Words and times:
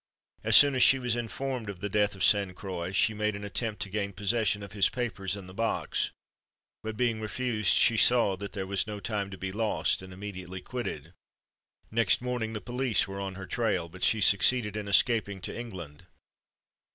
As 0.43 0.55
soon 0.55 0.73
as 0.73 0.81
she 0.81 0.97
was 0.97 1.15
informed 1.15 1.69
of 1.69 1.79
the 1.79 1.87
death 1.87 2.15
of 2.15 2.23
Sainte 2.23 2.55
Croix, 2.55 2.91
she 2.91 3.13
made 3.13 3.35
an 3.35 3.43
attempt 3.43 3.83
to 3.83 3.89
gain 3.91 4.13
possession 4.13 4.63
of 4.63 4.71
his 4.71 4.89
papers 4.89 5.35
and 5.35 5.47
the 5.47 5.53
box; 5.53 6.09
but, 6.81 6.97
being 6.97 7.21
refused, 7.21 7.75
she 7.75 7.97
saw 7.97 8.35
that 8.37 8.53
there 8.53 8.65
was 8.65 8.87
no 8.87 8.99
time 8.99 9.29
to 9.29 9.37
be 9.37 9.51
lost, 9.51 10.01
and 10.01 10.11
immediately 10.11 10.59
quitted. 10.59 11.13
Next 11.91 12.19
morning 12.19 12.53
the 12.53 12.59
police 12.61 13.07
were 13.07 13.19
on 13.21 13.35
her 13.35 13.45
trail; 13.45 13.89
but 13.89 14.01
she 14.03 14.21
succeeded 14.21 14.75
in 14.75 14.87
escaping 14.87 15.39
to 15.41 15.55
England. 15.55 16.07